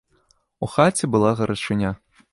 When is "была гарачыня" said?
1.17-1.89